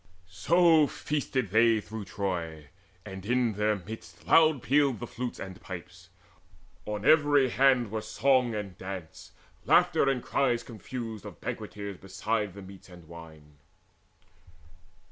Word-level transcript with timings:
So 0.31 0.87
feasted 0.87 1.51
they 1.51 1.79
through 1.79 2.05
Troy, 2.05 2.69
and 3.05 3.23
in 3.23 3.53
their 3.53 3.75
midst 3.75 4.25
Loud 4.25 4.63
pealed 4.63 4.99
the 4.99 5.05
flutes 5.05 5.37
and 5.39 5.61
pipes: 5.61 6.09
on 6.87 7.05
every 7.05 7.49
hand 7.49 7.91
Were 7.91 8.01
song 8.01 8.55
and 8.55 8.75
dance, 8.79 9.31
laughter 9.63 10.09
and 10.09 10.23
cries 10.23 10.63
confused 10.63 11.23
Of 11.23 11.39
banqueters 11.39 11.97
beside 11.97 12.55
the 12.55 12.63
meats 12.63 12.89
and 12.89 13.07
wine. 13.07 13.59